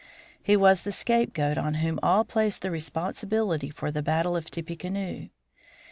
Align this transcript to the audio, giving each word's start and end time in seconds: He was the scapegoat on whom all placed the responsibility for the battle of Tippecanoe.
He 0.41 0.57
was 0.57 0.81
the 0.81 0.91
scapegoat 0.91 1.59
on 1.59 1.75
whom 1.75 1.99
all 2.01 2.25
placed 2.25 2.63
the 2.63 2.71
responsibility 2.71 3.69
for 3.69 3.91
the 3.91 4.01
battle 4.01 4.35
of 4.35 4.49
Tippecanoe. 4.49 5.29